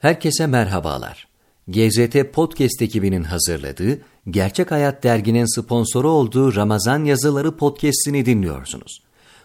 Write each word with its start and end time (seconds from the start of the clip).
Herkese 0.00 0.46
merhabalar. 0.46 1.28
GZT 1.68 2.32
Podcast 2.32 2.82
ekibinin 2.82 3.24
hazırladığı, 3.24 4.00
Gerçek 4.30 4.70
Hayat 4.70 5.02
derginin 5.02 5.60
sponsoru 5.60 6.08
olduğu 6.08 6.56
Ramazan 6.56 7.04
Yazıları 7.04 7.56
podcast'ini 7.56 8.26
dinliyorsunuz. 8.26 9.02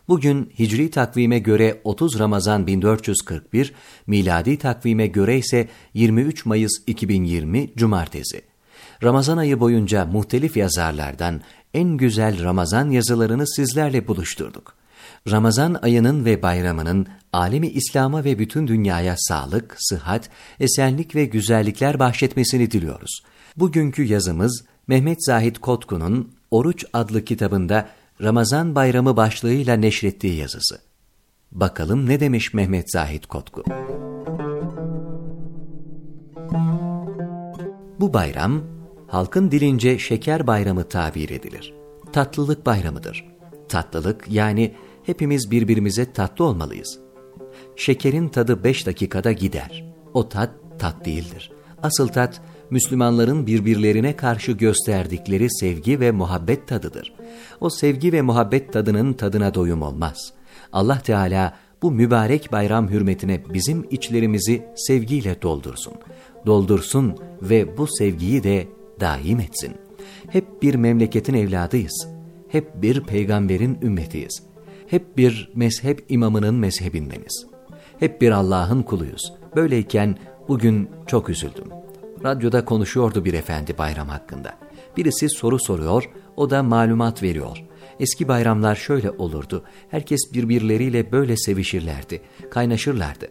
Bugün 0.08 0.54
Hicri 0.60 0.92
takvime 0.92 1.40
göre 1.40 1.82
30 1.84 2.20
Ramazan 2.20 2.68
1441, 2.68 3.74
miladi 4.08 4.58
takvime 4.58 5.08
göre 5.08 5.38
ise 5.38 5.68
23 5.94 6.46
Mayıs 6.46 6.72
2020 6.88 7.70
Cumartesi. 7.76 8.42
Ramazan 9.04 9.38
ayı 9.38 9.60
boyunca 9.60 10.06
muhtelif 10.06 10.58
yazarlardan 10.58 11.42
en 11.74 11.98
güzel 11.98 12.44
Ramazan 12.44 12.90
yazılarını 12.90 13.48
sizlerle 13.48 14.08
buluşturduk. 14.08 14.85
Ramazan 15.32 15.78
ayının 15.82 16.26
ve 16.26 16.42
bayramının 16.42 17.08
alemi 17.34 17.68
İslam'a 17.68 18.24
ve 18.24 18.40
bütün 18.40 18.68
dünyaya 18.68 19.16
sağlık, 19.18 19.76
sıhhat, 19.80 20.30
esenlik 20.60 21.16
ve 21.16 21.26
güzellikler 21.26 22.00
bahşetmesini 22.00 22.72
diliyoruz. 22.72 23.24
Bugünkü 23.58 24.04
yazımız 24.04 24.64
Mehmet 24.88 25.26
Zahit 25.26 25.60
Kotku'nun 25.60 26.36
Oruç 26.52 26.86
adlı 26.94 27.26
kitabında 27.26 27.90
Ramazan 28.22 28.76
bayramı 28.76 29.18
başlığıyla 29.18 29.76
neşrettiği 29.76 30.36
yazısı. 30.36 30.80
Bakalım 31.52 32.10
ne 32.10 32.20
demiş 32.20 32.54
Mehmet 32.54 32.92
Zahit 32.92 33.26
Kotku? 33.26 33.64
Bu 38.00 38.14
bayram, 38.14 38.62
halkın 39.08 39.52
dilince 39.52 40.00
şeker 40.00 40.48
bayramı 40.48 40.90
tabir 40.90 41.30
edilir. 41.30 41.74
Tatlılık 42.14 42.66
bayramıdır. 42.66 43.26
Tatlılık 43.70 44.26
yani 44.30 44.76
hepimiz 45.06 45.52
birbirimize 45.52 46.14
tatlı 46.14 46.46
olmalıyız. 46.46 47.00
Şekerin 47.76 48.28
tadı 48.28 48.64
beş 48.64 48.86
dakikada 48.86 49.32
gider. 49.32 49.94
O 50.14 50.30
tat, 50.30 50.50
tat 50.80 51.06
değildir. 51.06 51.52
Asıl 51.84 52.08
tat, 52.08 52.42
Müslümanların 52.70 53.48
birbirlerine 53.48 54.16
karşı 54.16 54.52
gösterdikleri 54.52 55.48
sevgi 55.52 56.00
ve 56.00 56.12
muhabbet 56.12 56.68
tadıdır. 56.68 57.14
O 57.62 57.70
sevgi 57.70 58.14
ve 58.14 58.22
muhabbet 58.22 58.74
tadının 58.74 59.14
tadına 59.14 59.54
doyum 59.54 59.82
olmaz. 59.82 60.34
Allah 60.74 61.00
Teala 61.00 61.54
bu 61.82 61.92
mübarek 61.92 62.52
bayram 62.52 62.90
hürmetine 62.90 63.44
bizim 63.54 63.88
içlerimizi 63.92 64.66
sevgiyle 64.76 65.42
doldursun. 65.42 65.94
Doldursun 66.46 67.16
ve 67.42 67.78
bu 67.78 67.88
sevgiyi 67.88 68.44
de 68.44 68.68
daim 69.00 69.40
etsin. 69.40 69.74
Hep 70.30 70.62
bir 70.62 70.76
memleketin 70.76 71.34
evladıyız. 71.34 72.08
Hep 72.48 72.82
bir 72.82 73.02
peygamberin 73.02 73.78
ümmetiyiz. 73.82 74.44
Hep 74.96 75.18
bir 75.18 75.50
mezhep 75.56 76.06
imamının 76.10 76.56
mezhebindeniz. 76.56 77.46
Hep 78.00 78.22
bir 78.22 78.32
Allah'ın 78.32 78.84
kuluyuz. 78.84 79.34
Böyleyken 79.56 80.18
bugün 80.48 80.90
çok 81.08 81.30
üzüldüm. 81.30 81.68
Radyoda 82.24 82.66
konuşuyordu 82.66 83.26
bir 83.26 83.34
efendi 83.34 83.78
bayram 83.78 84.08
hakkında. 84.08 84.54
Birisi 84.98 85.30
soru 85.30 85.60
soruyor, 85.60 86.10
o 86.36 86.50
da 86.50 86.64
malumat 86.64 87.24
veriyor. 87.24 87.64
Eski 88.00 88.28
bayramlar 88.28 88.76
şöyle 88.76 89.12
olurdu. 89.12 89.64
Herkes 89.90 90.20
birbirleriyle 90.34 91.12
böyle 91.12 91.38
sevişirlerdi, 91.38 92.22
kaynaşırlardı. 92.52 93.28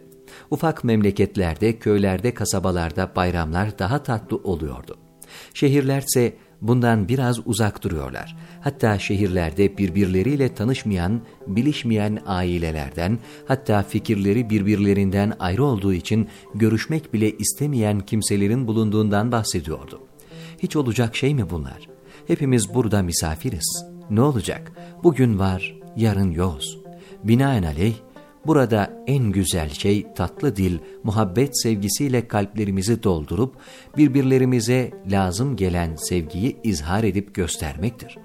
Ufak 0.51 0.83
memleketlerde, 0.83 1.79
köylerde, 1.79 2.33
kasabalarda 2.33 3.11
bayramlar 3.15 3.79
daha 3.79 4.03
tatlı 4.03 4.37
oluyordu. 4.37 4.97
Şehirlerse 5.53 6.33
bundan 6.61 7.07
biraz 7.07 7.47
uzak 7.47 7.83
duruyorlar. 7.83 8.37
Hatta 8.61 8.99
şehirlerde 8.99 9.77
birbirleriyle 9.77 10.53
tanışmayan, 10.55 11.21
bilişmeyen 11.47 12.19
ailelerden, 12.25 13.19
hatta 13.47 13.83
fikirleri 13.83 14.49
birbirlerinden 14.49 15.33
ayrı 15.39 15.63
olduğu 15.63 15.93
için 15.93 16.27
görüşmek 16.55 17.13
bile 17.13 17.37
istemeyen 17.37 17.99
kimselerin 17.99 18.67
bulunduğundan 18.67 19.31
bahsediyordu. 19.31 20.01
Hiç 20.59 20.75
olacak 20.75 21.15
şey 21.15 21.35
mi 21.35 21.49
bunlar? 21.49 21.87
Hepimiz 22.27 22.73
burada 22.73 23.03
misafiriz. 23.03 23.85
Ne 24.09 24.21
olacak? 24.21 24.71
Bugün 25.03 25.39
var, 25.39 25.75
yarın 25.95 26.31
yoz. 26.31 26.77
Binaenaleyh, 27.23 27.95
Burada 28.47 29.03
en 29.07 29.31
güzel 29.31 29.69
şey 29.69 30.13
tatlı 30.13 30.55
dil, 30.55 30.77
muhabbet 31.03 31.61
sevgisiyle 31.63 32.27
kalplerimizi 32.27 33.03
doldurup 33.03 33.55
birbirlerimize 33.97 34.91
lazım 35.11 35.55
gelen 35.55 35.95
sevgiyi 35.95 36.57
izhar 36.63 37.03
edip 37.03 37.35
göstermektir. 37.35 38.17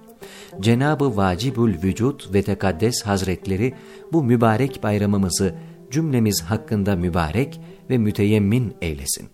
Cenabı 0.61 1.17
Vacibül 1.17 1.83
Vücut 1.83 2.35
ve 2.35 2.43
Tekaddes 2.43 3.03
Hazretleri 3.03 3.75
bu 4.13 4.25
mübarek 4.25 4.83
bayramımızı 4.83 5.55
cümlemiz 5.91 6.43
hakkında 6.43 6.97
mübarek 6.97 7.61
ve 7.91 7.99
müteyemmin 7.99 8.75
eylesin. 8.81 9.29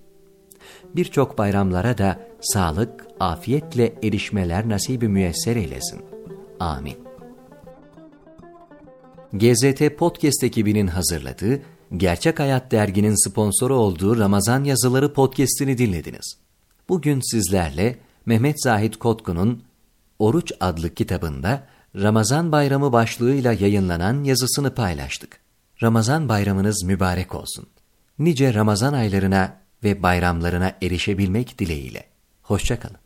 Birçok 0.97 1.39
bayramlara 1.39 1.99
da 1.99 2.21
sağlık, 2.41 3.07
afiyetle 3.21 3.95
erişmeler 4.03 4.69
nasibi 4.69 5.09
müyesser 5.09 5.57
eylesin. 5.57 6.01
Amin. 6.61 7.06
GZT 9.33 9.99
Podcast 9.99 10.45
ekibinin 10.45 10.87
hazırladığı, 10.87 11.63
Gerçek 11.97 12.41
Hayat 12.41 12.73
derginin 12.73 13.29
sponsoru 13.29 13.75
olduğu 13.75 14.19
Ramazan 14.19 14.65
Yazıları 14.65 15.13
podcast'ini 15.13 15.79
dinlediniz. 15.79 16.39
Bugün 16.89 17.21
sizlerle 17.21 17.99
Mehmet 18.27 18.63
Zahit 18.63 18.97
Kotku'nun 18.97 19.63
Oruç 20.19 20.53
adlı 20.61 20.95
kitabında 20.95 21.67
Ramazan 21.97 22.53
Bayramı 22.53 22.93
başlığıyla 22.93 23.53
yayınlanan 23.53 24.25
yazısını 24.25 24.75
paylaştık. 24.75 25.41
Ramazan 25.83 26.29
bayramınız 26.29 26.85
mübarek 26.85 27.35
olsun. 27.35 27.67
Nice 28.19 28.55
Ramazan 28.55 28.93
aylarına 28.93 29.57
ve 29.85 30.03
bayramlarına 30.03 30.73
erişebilmek 30.83 31.59
dileğiyle. 31.59 32.05
Hoşçakalın. 32.43 33.06